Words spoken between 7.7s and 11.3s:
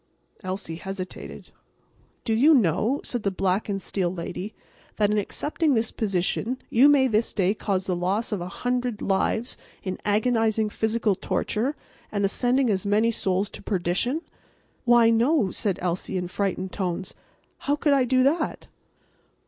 the loss of a hundred lives in agonizing physical